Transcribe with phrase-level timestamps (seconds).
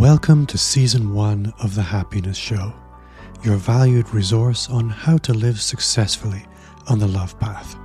[0.00, 2.72] Welcome to Season 1 of The Happiness Show,
[3.42, 6.42] your valued resource on how to live successfully
[6.88, 7.76] on the love path.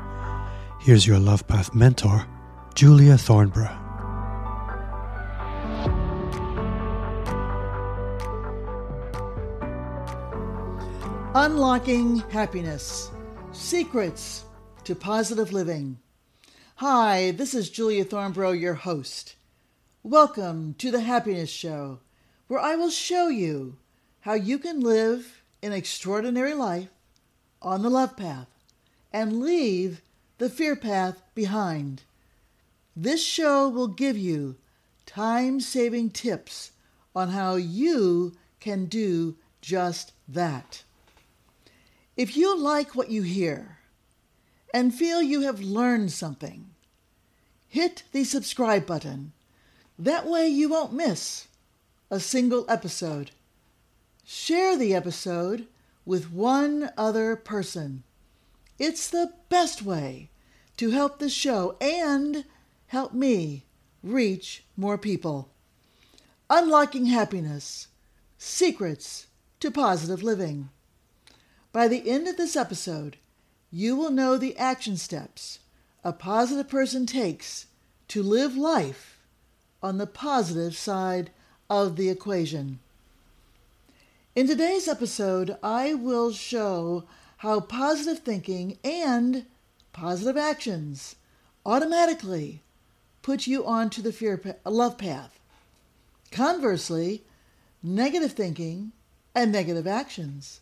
[0.80, 2.26] Here's your love path mentor,
[2.74, 3.78] Julia Thornborough.
[11.36, 13.12] Unlocking Happiness
[13.52, 14.46] Secrets
[14.86, 15.98] to Positive Living.
[16.78, 19.36] Hi, this is Julia Thornborough, your host.
[20.02, 22.00] Welcome to the Happiness Show,
[22.48, 23.78] where I will show you
[24.22, 26.90] how you can live an extraordinary life
[27.62, 28.48] on the love path
[29.12, 30.02] and leave
[30.38, 32.04] the fear path behind.
[32.96, 34.56] This show will give you
[35.06, 36.72] time saving tips
[37.16, 40.84] on how you can do just that.
[42.18, 43.80] If you like what you hear
[44.74, 46.70] and feel you have learned something,
[47.68, 49.32] hit the subscribe button.
[49.98, 51.48] That way you won't miss
[52.12, 53.32] a single episode.
[54.24, 55.66] Share the episode
[56.06, 58.04] with one other person.
[58.78, 60.30] It's the best way
[60.78, 62.46] to help the show and
[62.88, 63.66] help me
[64.04, 65.50] reach more people.
[66.50, 67.88] Unlocking Happiness
[68.38, 69.28] Secrets
[69.60, 70.70] to Positive Living.
[71.72, 73.18] By the end of this episode,
[73.72, 75.60] you will know the action steps
[76.04, 77.66] a positive person takes
[78.10, 79.20] to live life
[79.82, 81.32] on the positive side
[81.70, 82.80] of the equation.
[84.36, 87.06] In today's episode, I will show
[87.38, 89.46] how positive thinking and
[89.94, 91.16] positive actions
[91.66, 92.62] automatically
[93.22, 95.40] put you onto the fear pa- love path.
[96.32, 97.24] Conversely,
[97.82, 98.92] negative thinking
[99.34, 100.60] and negative actions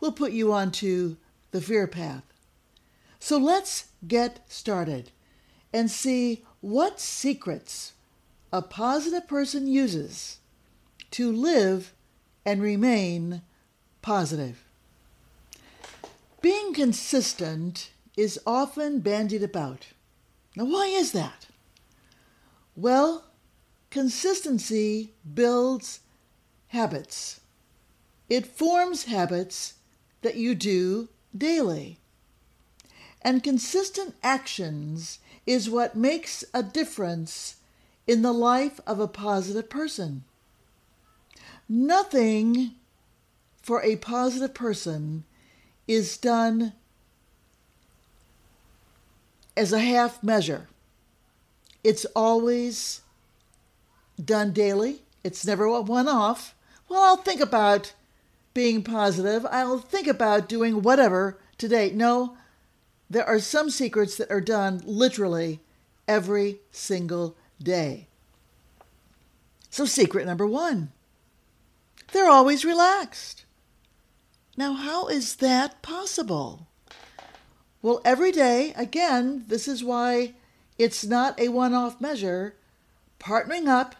[0.00, 1.16] will put you onto
[1.50, 2.24] the fear path.
[3.18, 5.10] So let's get started
[5.72, 7.92] and see what secrets
[8.52, 10.38] a positive person uses
[11.12, 11.92] to live
[12.44, 13.42] and remain
[14.02, 14.64] positive.
[16.40, 19.88] Being consistent is often bandied about.
[20.56, 21.46] Now, why is that?
[22.74, 23.24] Well,
[23.90, 26.00] consistency builds
[26.68, 27.40] habits.
[28.28, 29.74] It forms habits
[30.22, 31.98] that you do daily.
[33.22, 37.56] And consistent actions is what makes a difference
[38.06, 40.24] in the life of a positive person.
[41.72, 42.72] Nothing
[43.62, 45.22] for a positive person
[45.86, 46.72] is done
[49.56, 50.66] as a half measure.
[51.84, 53.02] It's always
[54.22, 55.02] done daily.
[55.22, 56.56] It's never a one off.
[56.88, 57.92] Well, I'll think about
[58.52, 59.46] being positive.
[59.48, 61.92] I'll think about doing whatever today.
[61.94, 62.36] No,
[63.08, 65.60] there are some secrets that are done literally
[66.08, 68.08] every single day.
[69.70, 70.90] So, secret number one
[72.12, 73.44] they're always relaxed.
[74.56, 76.66] Now, how is that possible?
[77.82, 80.34] Well, every day, again, this is why
[80.78, 82.56] it's not a one off measure.
[83.18, 83.96] Partnering up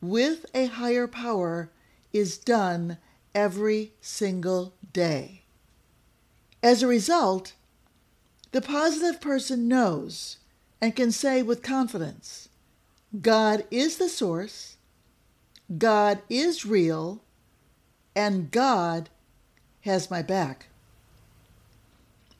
[0.00, 1.70] with a higher power
[2.12, 2.98] is done
[3.34, 5.42] every single day.
[6.62, 7.54] As a result,
[8.52, 10.38] the positive person knows
[10.80, 12.48] and can say with confidence
[13.20, 14.76] God is the source,
[15.78, 17.21] God is real,
[18.14, 19.08] and God
[19.82, 20.66] has my back.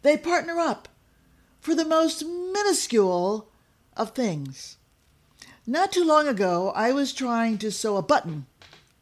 [0.03, 0.88] They partner up
[1.60, 3.49] for the most minuscule
[3.97, 4.77] of things.
[5.66, 8.47] Not too long ago, I was trying to sew a button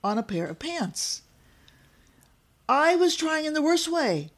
[0.05, 1.23] on a pair of pants.
[2.69, 4.31] I was trying in the worst way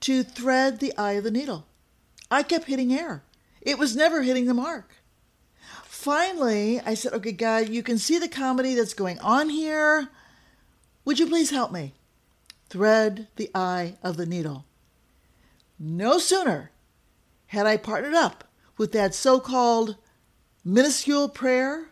[0.00, 1.66] to thread the eye of the needle.
[2.30, 3.22] I kept hitting air,
[3.60, 4.90] it was never hitting the mark.
[5.84, 10.08] Finally, I said, Okay, God, you can see the comedy that's going on here.
[11.04, 11.94] Would you please help me?
[12.68, 14.64] Thread the eye of the needle.
[15.78, 16.70] No sooner
[17.48, 18.44] had I partnered up
[18.78, 19.96] with that so called
[20.64, 21.88] minuscule prayer,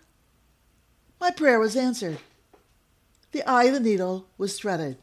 [1.20, 2.18] my prayer was answered.
[3.32, 4.96] The eye of the needle was threaded.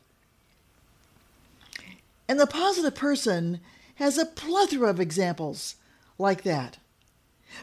[2.28, 3.60] And the positive person
[3.96, 5.76] has a plethora of examples
[6.18, 6.78] like that.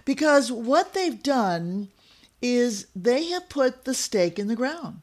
[0.05, 1.88] Because what they've done
[2.41, 5.00] is they have put the stake in the ground.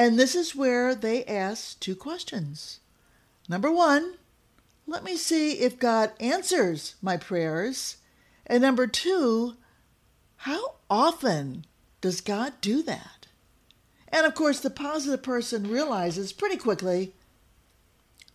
[0.00, 2.80] And this is where they ask two questions.
[3.50, 4.14] Number one,
[4.86, 7.98] let me see if God answers my prayers.
[8.46, 9.56] And number two,
[10.36, 11.66] how often
[12.00, 13.26] does God do that?
[14.08, 17.12] And of course, the positive person realizes pretty quickly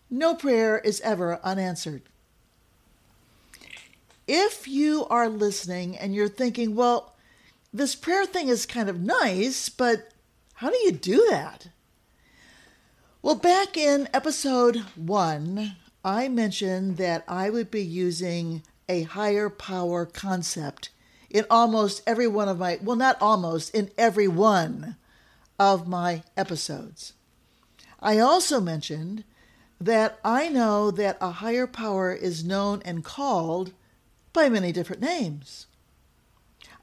[0.08, 2.02] no prayer is ever unanswered.
[4.28, 7.16] If you are listening and you're thinking, well,
[7.74, 10.12] this prayer thing is kind of nice, but
[10.60, 11.68] How do you do that?
[13.20, 20.06] Well, back in episode one, I mentioned that I would be using a higher power
[20.06, 20.88] concept
[21.28, 24.96] in almost every one of my, well, not almost, in every one
[25.58, 27.12] of my episodes.
[28.00, 29.24] I also mentioned
[29.78, 33.74] that I know that a higher power is known and called
[34.32, 35.66] by many different names.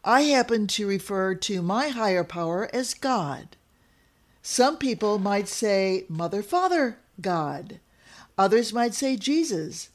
[0.03, 3.55] I happen to refer to my higher power as God.
[4.45, 7.79] Some people might say Mother, Father, God.
[8.37, 9.89] Others might say Jesus.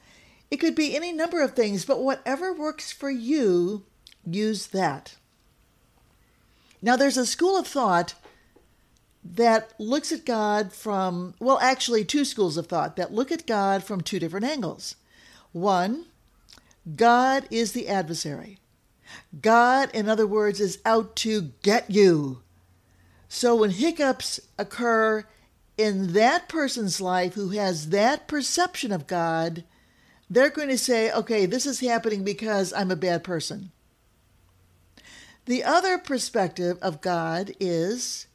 [0.50, 3.84] It could be any number of things, but whatever works for you,
[4.24, 5.16] use that.
[6.80, 8.14] Now, there's a school of thought
[9.22, 13.84] that looks at God from, well, actually, two schools of thought that look at God
[13.84, 14.96] from two different angles.
[15.52, 16.06] One,
[16.96, 18.60] God is the adversary.
[19.42, 22.40] God, in other words, is out to get you.
[23.28, 25.24] So when hiccups occur
[25.76, 29.64] in that person's life who has that perception of God,
[30.30, 33.70] they're going to say, okay, this is happening because I'm a bad person.
[35.44, 38.26] The other perspective of God is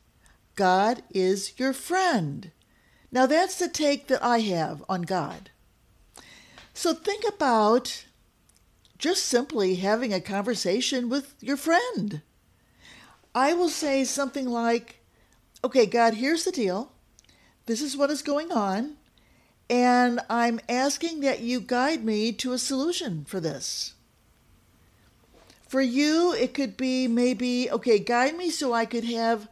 [0.56, 2.52] God is your friend.
[3.12, 5.52] Now, that's the take that I have on God.
[6.74, 8.06] So think about
[8.98, 12.22] just simply having a conversation with your friend.
[13.36, 15.04] I will say something like,
[15.66, 16.92] Okay, God, here's the deal.
[17.68, 18.98] This is what is going on.
[19.70, 23.94] And I'm asking that you guide me to a solution for this.
[25.70, 29.48] For you, it could be maybe, okay, guide me so I could have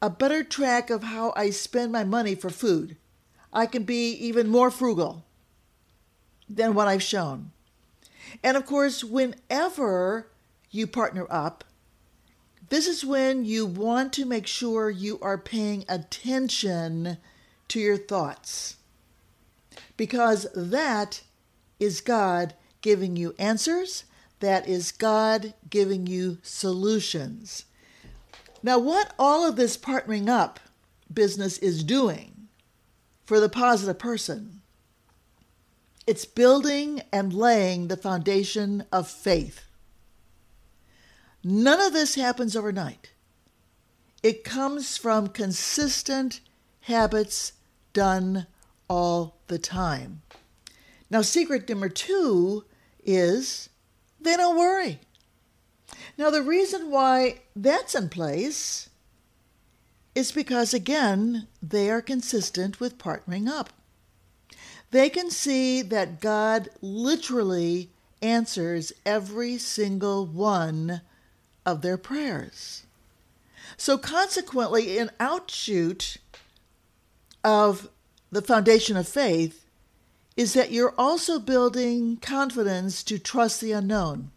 [0.00, 2.96] a better track of how I spend my money for food.
[3.52, 5.24] I can be even more frugal
[6.48, 7.50] than what I've shown.
[8.42, 10.28] And of course, whenever
[10.70, 11.64] you partner up,
[12.74, 17.18] this is when you want to make sure you are paying attention
[17.68, 18.78] to your thoughts.
[19.96, 21.22] Because that
[21.78, 24.02] is God giving you answers,
[24.40, 27.66] that is God giving you solutions.
[28.60, 30.58] Now, what all of this partnering up
[31.12, 32.48] business is doing
[33.24, 34.62] for the positive person,
[36.08, 39.64] it's building and laying the foundation of faith.
[41.44, 43.10] None of this happens overnight.
[44.22, 46.40] It comes from consistent
[46.80, 47.52] habits
[47.92, 48.46] done
[48.88, 50.22] all the time.
[51.10, 52.64] Now, secret number two
[53.04, 53.68] is
[54.18, 55.00] they don't worry.
[56.16, 58.88] Now, the reason why that's in place
[60.14, 63.70] is because, again, they are consistent with partnering up.
[64.92, 67.90] They can see that God literally
[68.22, 71.02] answers every single one
[71.64, 72.84] of their prayers.
[73.76, 76.18] So, consequently, an outshoot
[77.42, 77.88] of
[78.30, 79.64] the foundation of faith
[80.36, 84.30] is that you're also building confidence to trust the unknown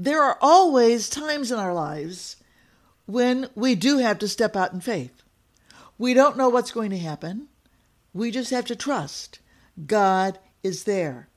[0.00, 2.36] there are always times in our lives
[3.04, 5.22] when we do have to step out in faith.
[5.98, 7.48] We don't know what's going to happen.
[8.14, 9.40] We just have to trust
[9.86, 11.28] God is there.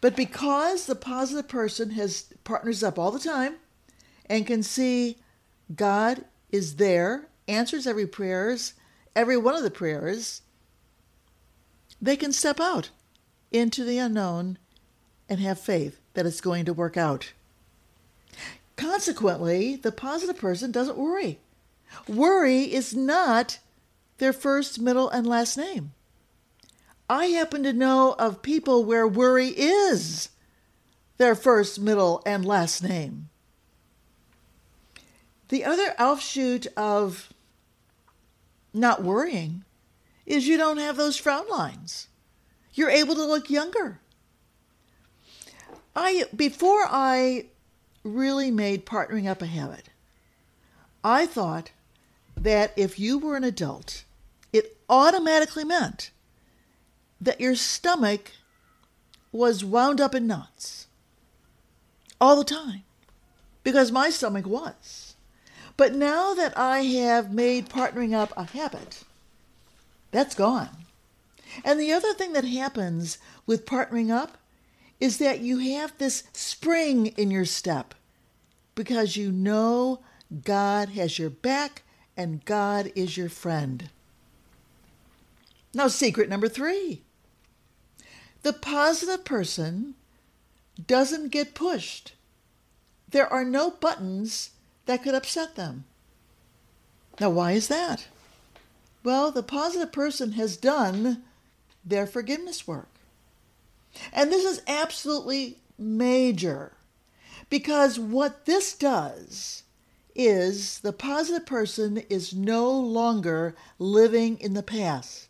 [0.00, 3.56] But because the positive person has partners up all the time
[4.26, 5.18] and can see
[5.74, 8.74] God is there, answers every prayers,
[9.16, 10.42] every one of the prayers,
[12.00, 12.90] they can step out
[13.50, 14.58] into the unknown
[15.28, 17.32] and have faith that it's going to work out.
[18.76, 21.38] Consequently, the positive person doesn't worry.
[22.08, 23.58] Worry is not
[24.18, 25.92] their first, middle, and last name.
[27.08, 30.30] I happen to know of people where worry is
[31.18, 33.28] their first, middle, and last name.
[35.48, 37.32] The other offshoot of
[38.72, 39.64] not worrying
[40.26, 42.08] is you don't have those frown lines.
[42.72, 44.00] You're able to look younger.
[45.94, 47.46] I before I
[48.02, 49.90] really made partnering up a habit.
[51.04, 51.70] I thought
[52.36, 54.04] that if you were an adult,
[54.52, 56.10] it automatically meant
[57.24, 58.32] that your stomach
[59.32, 60.86] was wound up in knots
[62.20, 62.84] all the time
[63.62, 65.16] because my stomach was.
[65.76, 69.02] But now that I have made partnering up a habit,
[70.12, 70.68] that's gone.
[71.64, 74.38] And the other thing that happens with partnering up
[75.00, 77.94] is that you have this spring in your step
[78.74, 80.00] because you know
[80.44, 81.82] God has your back
[82.16, 83.90] and God is your friend.
[85.74, 87.02] Now, secret number three
[88.44, 89.94] the positive person
[90.86, 92.12] doesn't get pushed.
[93.08, 94.50] There are no buttons
[94.84, 95.84] that could upset them.
[97.18, 98.06] Now, why is that?
[99.02, 101.22] Well, the positive person has done
[101.82, 102.90] their forgiveness work.
[104.12, 106.72] And this is absolutely major
[107.48, 109.62] because what this does
[110.14, 115.28] is the positive person is no longer living in the past.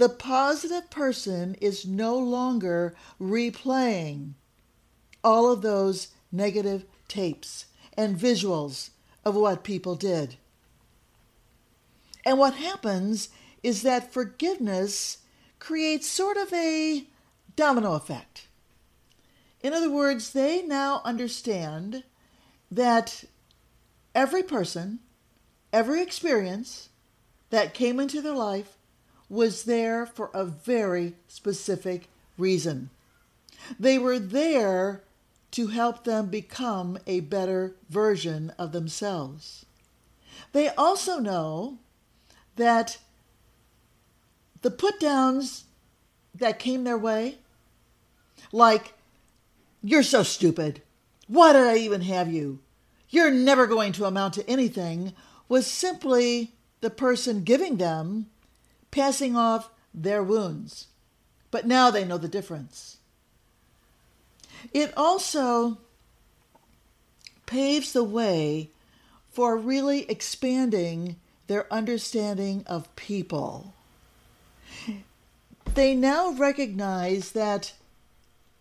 [0.00, 4.32] The positive person is no longer replaying
[5.22, 7.66] all of those negative tapes
[7.98, 8.92] and visuals
[9.26, 10.36] of what people did.
[12.24, 13.28] And what happens
[13.62, 15.18] is that forgiveness
[15.58, 17.04] creates sort of a
[17.54, 18.46] domino effect.
[19.60, 22.04] In other words, they now understand
[22.70, 23.24] that
[24.14, 25.00] every person,
[25.74, 26.88] every experience
[27.50, 28.78] that came into their life
[29.30, 32.90] was there for a very specific reason.
[33.78, 35.02] They were there
[35.52, 39.64] to help them become a better version of themselves.
[40.52, 41.78] They also know
[42.56, 42.98] that
[44.62, 45.64] the put downs
[46.34, 47.38] that came their way,
[48.52, 48.94] like,
[49.82, 50.82] you're so stupid.
[51.28, 52.58] Why did I even have you?
[53.08, 55.14] You're never going to amount to anything,
[55.48, 58.26] was simply the person giving them
[58.90, 60.88] passing off their wounds.
[61.50, 62.98] But now they know the difference.
[64.72, 65.78] It also
[67.46, 68.70] paves the way
[69.30, 71.16] for really expanding
[71.46, 73.74] their understanding of people.
[75.74, 77.72] They now recognize that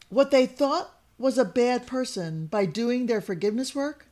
[0.09, 4.07] what they thought was a bad person by doing their forgiveness work,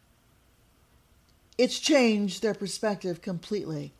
[1.58, 3.94] it's changed their perspective completely.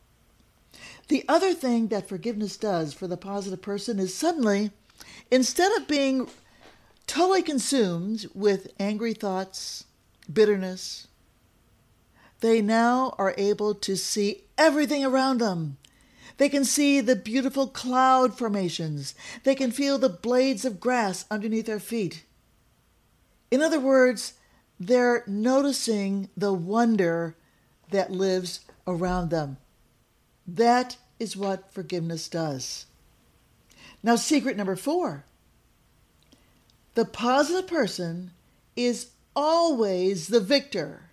[1.08, 4.70] The other thing that forgiveness does for the positive person is suddenly,
[5.30, 6.28] instead of being
[7.06, 9.84] totally consumed with angry thoughts,
[10.30, 11.08] bitterness,
[12.40, 15.78] they now are able to see everything around them.
[16.36, 19.14] They can see the beautiful cloud formations.
[19.42, 22.24] They can feel the blades of grass underneath their feet.
[23.50, 24.34] In other words,
[24.78, 27.34] they're noticing the wonder
[27.90, 29.56] that lives around them.
[30.48, 32.86] That is what forgiveness does.
[34.02, 35.24] Now, secret number four
[36.94, 38.32] the positive person
[38.74, 41.10] is always the victor,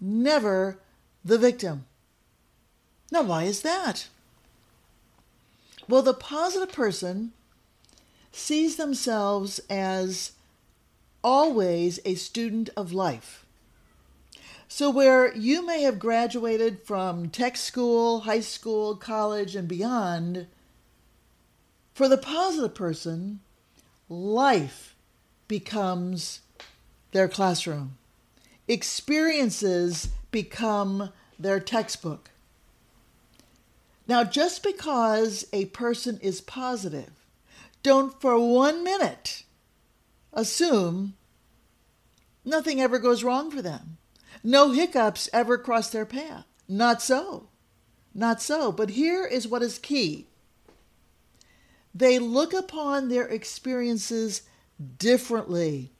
[0.00, 0.78] never
[1.24, 1.84] the victim.
[3.12, 4.08] Now, why is that?
[5.86, 7.32] Well, the positive person
[8.32, 10.32] sees themselves as
[11.22, 13.39] always a student of life.
[14.72, 20.46] So, where you may have graduated from tech school, high school, college, and beyond,
[21.92, 23.40] for the positive person,
[24.08, 24.94] life
[25.48, 26.42] becomes
[27.10, 27.98] their classroom.
[28.68, 32.30] Experiences become their textbook.
[34.06, 37.10] Now, just because a person is positive,
[37.82, 39.42] don't for one minute
[40.32, 41.14] assume
[42.44, 43.96] nothing ever goes wrong for them.
[44.42, 46.46] No hiccups ever cross their path.
[46.68, 47.48] Not so.
[48.14, 48.72] Not so.
[48.72, 50.26] But here is what is key
[51.94, 54.42] they look upon their experiences
[54.98, 55.90] differently.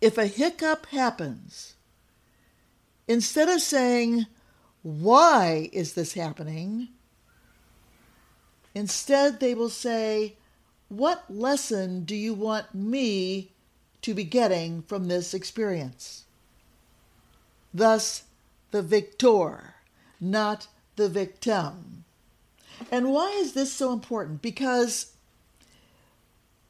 [0.00, 1.74] If a hiccup happens,
[3.06, 4.26] instead of saying,
[4.82, 6.88] Why is this happening?
[8.74, 10.36] Instead, they will say,
[10.88, 13.52] What lesson do you want me
[14.02, 16.24] to be getting from this experience?
[17.72, 18.24] Thus
[18.70, 19.74] the victor,
[20.20, 22.04] not the victim.
[22.90, 24.42] And why is this so important?
[24.42, 25.12] Because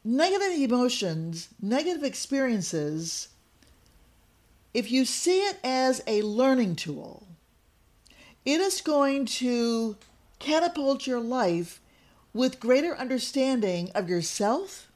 [0.05, 3.29] negative emotions, negative experiences,
[4.75, 7.27] if you see it as a learning tool,
[8.45, 9.97] it is going to
[10.39, 11.81] catapult your life
[12.35, 14.89] with greater understanding of yourself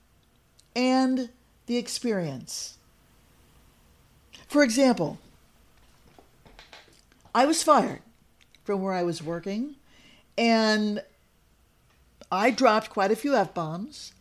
[0.74, 1.28] and
[1.66, 2.78] the experience.
[4.48, 5.18] For example,
[7.36, 8.00] I was fired
[8.64, 9.76] from where I was working,
[10.38, 11.02] and
[12.32, 14.14] I dropped quite a few F bombs.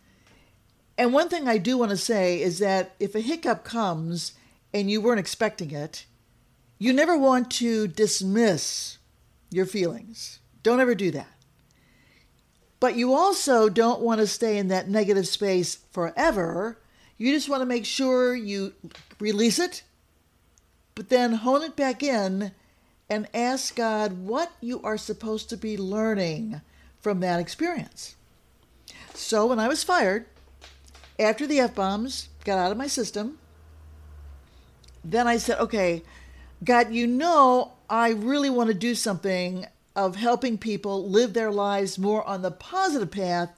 [0.97, 4.33] And one thing I do want to say is that if a hiccup comes
[4.73, 6.05] and you weren't expecting it,
[6.77, 8.97] you never want to dismiss
[9.49, 10.39] your feelings.
[10.61, 11.37] Don't ever do that.
[12.81, 16.81] But you also don't want to stay in that negative space forever.
[17.15, 18.73] You just want to make sure you
[19.21, 19.83] release it,
[20.95, 22.51] but then hone it back in
[23.09, 26.61] and ask God what you are supposed to be learning
[26.99, 28.15] from that experience.
[29.13, 30.25] So when I was fired,
[31.19, 33.37] after the F bombs got out of my system,
[35.03, 36.03] then I said, okay,
[36.63, 41.99] God, you know I really want to do something of helping people live their lives
[41.99, 43.49] more on the positive path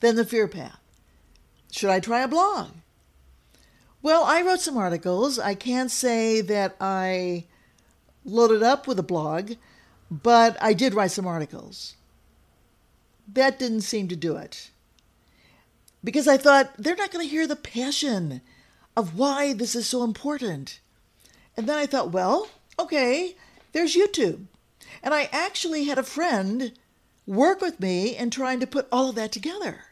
[0.00, 0.78] than the fear path.
[1.70, 2.68] Should I try a blog?
[4.00, 5.38] Well, I wrote some articles.
[5.38, 7.46] I can't say that I
[8.24, 9.52] loaded up with a blog,
[10.10, 11.94] but I did write some articles.
[13.26, 14.70] That didn't seem to do it.
[16.04, 18.40] Because I thought they're not going to hear the passion
[18.96, 20.80] of why this is so important.
[21.56, 22.48] And then I thought, well,
[22.78, 23.36] okay,
[23.72, 24.46] there's YouTube.
[25.02, 26.72] And I actually had a friend
[27.26, 29.84] work with me in trying to put all of that together.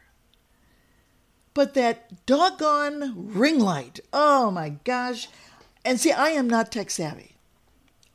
[1.54, 5.28] But that doggone ring light, oh my gosh.
[5.84, 7.29] And see, I am not tech savvy.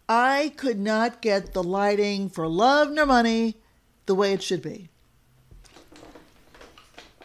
[0.08, 3.58] I could not get the lighting for love nor money
[4.06, 4.90] the way it should be.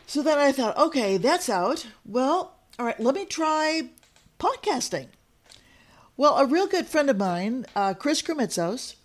[0.06, 1.86] So then I thought, okay, that's out.
[2.04, 3.90] Well, all right, let me try
[4.38, 5.08] podcasting.
[6.16, 8.96] Well, a real good friend of mine, uh, Chris Krimitsos,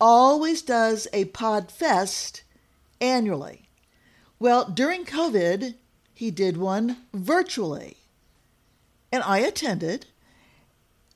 [0.00, 2.42] always does a pod fest
[3.00, 3.68] annually.
[4.38, 5.74] Well, during COVID,
[6.14, 7.96] he did one virtually.
[9.10, 10.06] And I attended.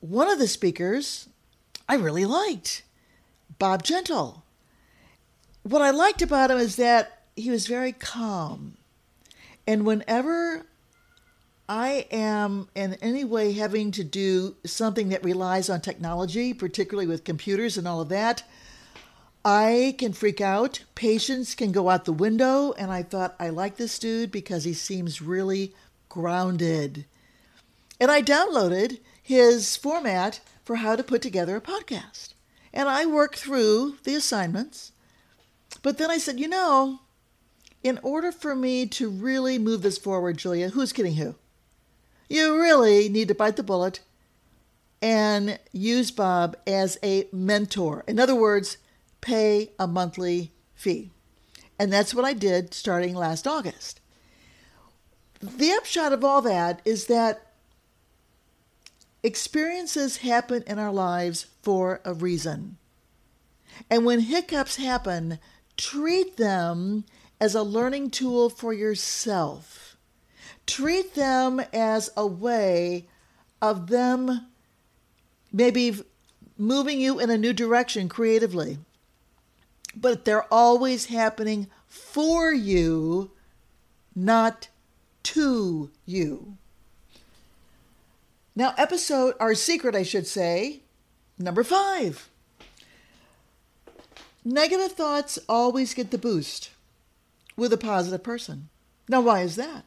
[0.09, 1.29] One of the speakers
[1.89, 2.83] I really liked,
[3.57, 4.43] Bob Gentle.
[5.63, 8.77] What I liked about him is that he was very calm.
[9.65, 10.67] And whenever
[11.67, 17.23] I am in any way having to do something that relies on technology, particularly with
[17.23, 18.43] computers and all of that,
[19.43, 20.83] I can freak out.
[20.93, 22.73] Patience can go out the window.
[22.73, 25.73] And I thought, I like this dude because he seems really
[26.09, 27.05] grounded.
[27.99, 32.35] And I downloaded his format for how to put together a podcast.
[32.71, 34.91] And I worked through the assignments.
[35.81, 36.99] But then I said, you know,
[37.81, 41.33] in order for me to really move this forward, Julia, who's kidding who?
[42.29, 43.99] You really need to bite the bullet
[45.01, 48.03] and use Bob as a mentor.
[48.07, 48.77] In other words,
[49.21, 51.09] pay a monthly fee.
[51.79, 54.01] And that's what I did starting last August.
[55.41, 57.44] The upshot of all that is that
[59.25, 62.77] experiences happen in our lives for a reason.
[63.89, 65.39] And when hiccups happen,
[65.75, 67.03] treat them
[67.41, 69.85] as a learning tool for yourself
[70.65, 73.07] treat them as a way
[73.61, 74.47] of them
[75.51, 75.97] maybe
[76.57, 78.77] moving you in a new direction creatively.
[79.95, 83.31] But they're always happening for you,
[84.13, 84.67] not
[85.23, 86.57] to you.
[88.55, 90.81] Now, episode, our secret, I should say,
[91.37, 92.29] number five.
[94.45, 96.69] Negative thoughts always get the boost
[97.57, 98.69] with a positive person.
[99.09, 99.83] Now, why is that?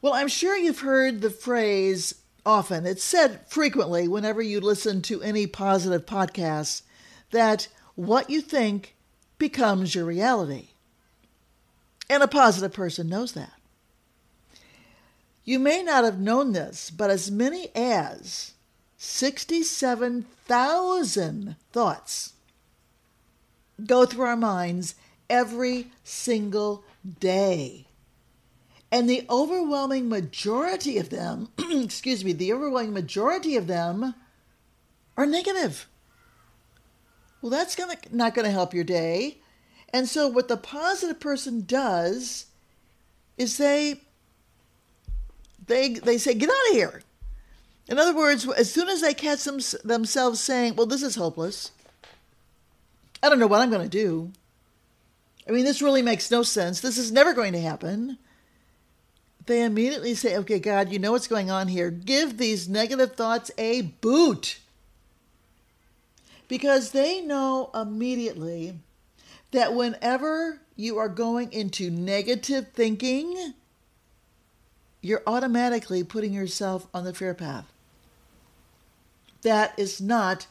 [0.00, 2.14] Well, I'm sure you've heard the phrase
[2.46, 2.86] often.
[2.86, 6.82] It's said frequently whenever you listen to any positive podcasts
[7.30, 8.96] that what you think
[9.38, 10.68] becomes your reality.
[12.08, 13.52] And a positive person knows that.
[15.50, 18.52] You may not have known this, but as many as
[18.98, 22.34] 67,000 thoughts
[23.84, 24.94] go through our minds
[25.28, 26.84] every single
[27.18, 27.88] day.
[28.92, 34.14] And the overwhelming majority of them, excuse me, the overwhelming majority of them
[35.16, 35.88] are negative.
[37.42, 39.38] Well, that's gonna, not going to help your day.
[39.92, 42.46] And so, what the positive person does
[43.36, 44.02] is they
[45.70, 47.02] they they say, "Get out of here."
[47.88, 51.70] In other words, as soon as they catch them, themselves saying, "Well, this is hopeless.
[53.22, 54.32] I don't know what I'm going to do.
[55.48, 56.80] I mean, this really makes no sense.
[56.80, 58.18] This is never going to happen."
[59.50, 61.90] they immediately say, okay, God, you know what's going on here.
[61.90, 64.60] Give these negative thoughts a boot.
[66.46, 68.78] Because they know immediately
[69.50, 73.54] that whenever you are going into negative thinking,
[75.00, 77.72] you're automatically putting yourself on the fear path.
[79.42, 80.46] That is not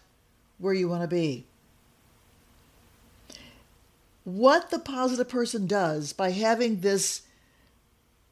[0.57, 1.45] where you want to be.
[4.23, 7.23] What the positive person does by having this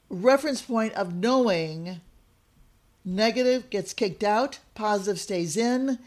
[0.10, 2.02] reference point of knowing
[3.08, 6.00] negative gets kicked out, positive stays in.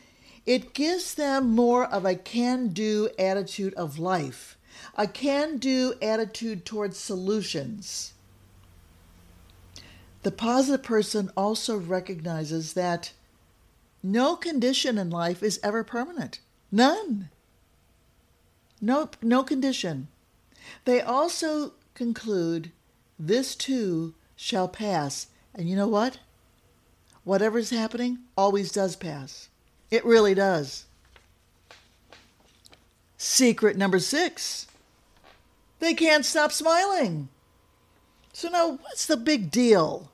[0.47, 4.57] It gives them more of a can do attitude of life,
[4.97, 8.13] a can do attitude towards solutions.
[10.23, 13.13] The positive person also recognizes that
[14.03, 16.41] no condition in life is ever permanent.
[16.71, 17.31] None.
[18.81, 20.09] No, no condition.
[20.85, 22.71] They also conclude
[23.19, 25.27] this too shall pass.
[25.55, 26.19] And you know what?
[27.25, 29.49] Whatever's happening always does pass.
[29.91, 30.87] It really does.
[33.19, 34.67] Secret number six
[35.81, 37.29] they can't stop smiling.
[38.33, 40.10] So, now what's the big deal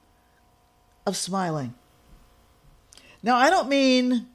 [1.06, 1.74] of smiling?
[3.22, 4.26] Now, I don't mean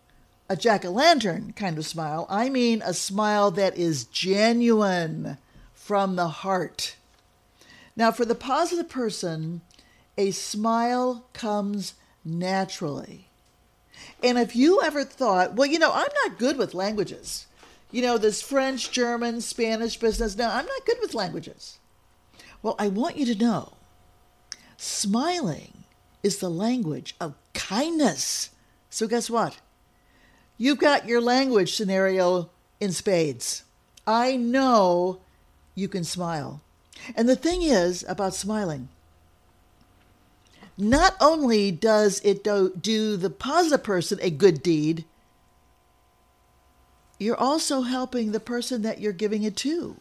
[0.50, 5.38] a jack o' lantern kind of smile, I mean a smile that is genuine
[5.74, 6.96] from the heart.
[7.96, 9.62] Now, for the positive person,
[10.18, 13.28] a smile comes naturally.
[14.24, 17.48] And if you ever thought, well, you know, I'm not good with languages,
[17.92, 21.80] you know, this French, German, Spanish business, no, I'm not good with languages.
[22.62, 23.74] Well, I want you to know
[24.78, 25.81] smiling
[26.24, 28.52] is the language of kindness.
[28.90, 29.58] So, guess what?
[30.58, 33.64] You've got your language scenario in spades.
[34.06, 35.20] I know
[35.76, 36.62] you can smile.
[37.16, 38.90] And the thing is about smiling,
[40.78, 45.06] not only does it do, do the positive person a good deed,
[47.18, 49.98] you're also helping the person that you're giving it to.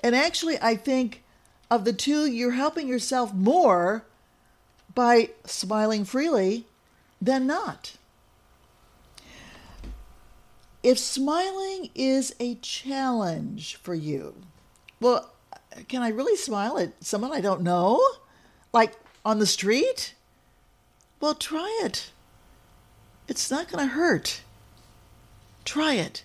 [0.00, 1.24] And actually, I think
[1.70, 4.04] of the two, you're helping yourself more
[4.98, 6.66] by smiling freely
[7.22, 7.96] than not.
[10.82, 14.34] If smiling is a challenge for you,
[14.98, 15.30] well,
[15.86, 18.04] can I really smile at someone I don't know?
[18.72, 20.16] Like on the street?
[21.20, 22.10] Well, try it.
[23.28, 24.40] It's not going to hurt.
[25.64, 26.24] Try it.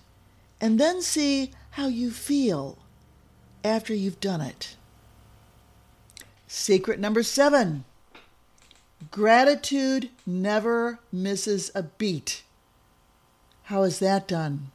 [0.60, 2.78] And then see how you feel
[3.62, 4.74] after you've done it.
[6.48, 7.84] Secret number seven
[9.10, 12.42] gratitude never misses a beat.
[13.64, 14.70] How is that done?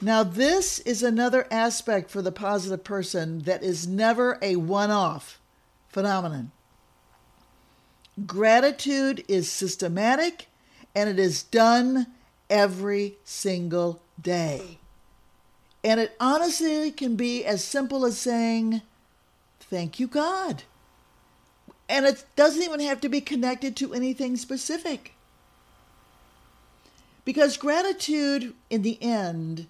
[0.00, 5.40] Now, this is another aspect for the positive person that is never a one off
[5.88, 6.50] phenomenon.
[8.26, 10.48] Gratitude is systematic
[10.94, 12.06] and it is done
[12.48, 14.78] every single day.
[15.84, 18.82] And it honestly can be as simple as saying,
[19.60, 20.62] Thank you, God.
[21.88, 25.12] And it doesn't even have to be connected to anything specific.
[27.24, 29.66] Because gratitude, in the end,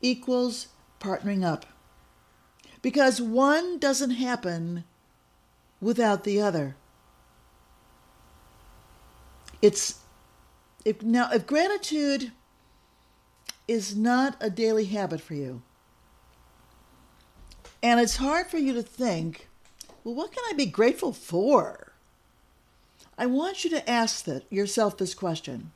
[0.00, 0.68] equals
[1.00, 1.66] partnering up.
[2.82, 4.84] Because one doesn't happen
[5.80, 6.76] without the other.
[9.60, 10.00] It's
[10.84, 12.32] if now if gratitude
[13.68, 15.62] is not a daily habit for you,
[17.82, 19.49] and it's hard for you to think,
[20.04, 21.92] well, what can I be grateful for?
[23.18, 25.72] I want you to ask yourself this question.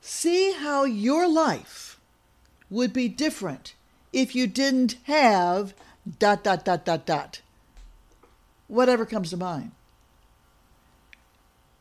[0.00, 1.98] See how your life
[2.70, 3.74] would be different
[4.12, 5.74] if you didn't have
[6.18, 7.40] dot, dot, dot, dot, dot.
[8.68, 9.72] Whatever comes to mind.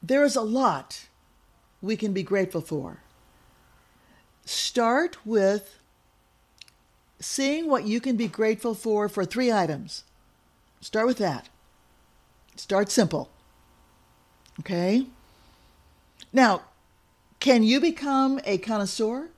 [0.01, 1.07] There is a lot
[1.81, 3.01] we can be grateful for.
[4.45, 5.79] Start with
[7.19, 10.03] seeing what you can be grateful for for three items.
[10.81, 11.49] Start with that.
[12.55, 13.29] Start simple.
[14.59, 15.05] Okay?
[16.33, 16.61] Now,
[17.39, 19.29] can you become a connoisseur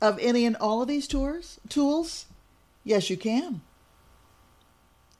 [0.00, 2.26] of any and all of these tours, tools?
[2.84, 3.60] Yes, you can.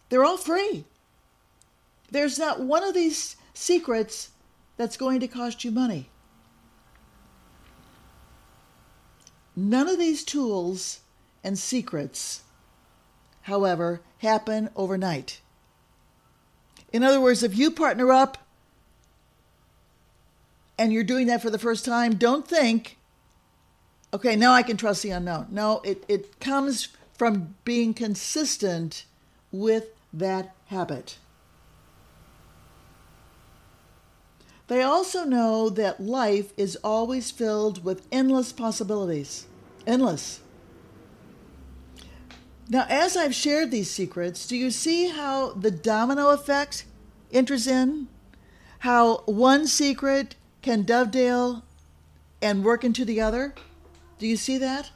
[0.09, 0.85] They're all free.
[2.11, 4.31] There's not one of these secrets
[4.77, 6.09] that's going to cost you money.
[9.55, 11.01] None of these tools
[11.45, 12.43] and secrets,
[13.43, 15.41] however, happen overnight.
[16.93, 18.39] In other words, if you partner up
[20.79, 22.99] and you're doing that for the first time, don't think,
[24.13, 25.49] okay, now I can trust the unknown.
[25.51, 29.05] No, it, it comes from being consistent
[29.51, 31.19] with that habit.
[34.69, 39.47] They also know that life is always filled with endless possibilities.
[39.87, 40.42] Endless.
[42.73, 46.87] Now, as I've shared these secrets, do you see how the domino effect
[47.31, 48.09] enters in?
[48.79, 51.65] How one secret can dovetail
[52.41, 53.55] and work into the other?
[54.19, 54.91] Do you see that?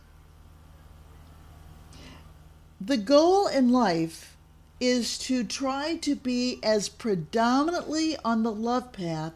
[2.80, 4.38] The goal in life
[4.80, 9.34] is to try to be as predominantly on the love path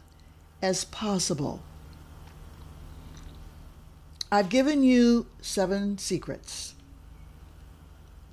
[0.63, 1.61] as possible.
[4.31, 6.73] I've given you seven secrets.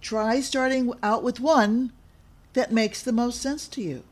[0.08, 1.92] Try starting out with one
[2.54, 4.04] that makes the most sense to you.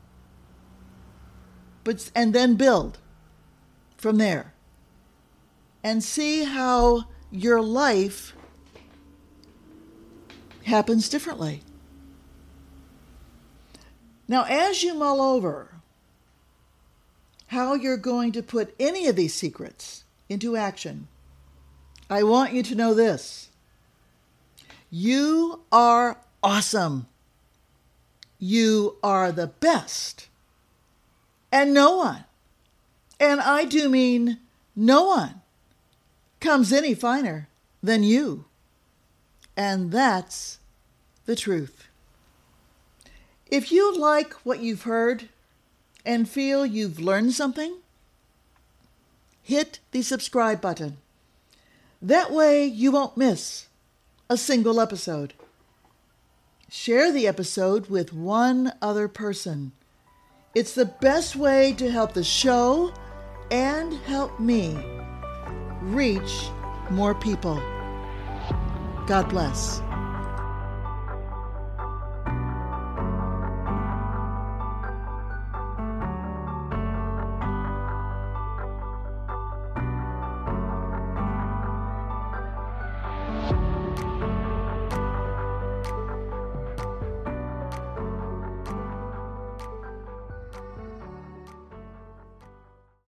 [1.83, 2.99] But and then build
[3.97, 4.53] from there.
[5.83, 8.35] And see how your life
[10.65, 11.63] happens differently.
[14.27, 15.79] Now, as you mull over
[17.47, 21.07] how you're going to put any of these secrets into action,
[22.07, 23.46] I want you to know this.
[24.89, 27.07] You are awesome.
[28.39, 30.27] You are the best.
[31.51, 32.25] And no one,
[33.19, 34.39] and I do mean
[34.75, 35.41] no one,
[36.39, 37.47] comes any finer
[37.81, 38.45] than you.
[39.55, 40.59] And that's
[41.25, 41.87] the truth.
[43.49, 45.29] If you like what you've heard
[46.05, 47.77] and feel you've learned something,
[49.41, 50.97] hit the subscribe button.
[52.01, 53.67] That way you won't miss
[54.29, 55.33] a single episode.
[56.69, 59.71] Share the episode with one other person.
[60.53, 62.93] It's the best way to help the show
[63.51, 64.77] and help me
[65.81, 66.49] reach
[66.89, 67.55] more people.
[69.07, 69.81] God bless.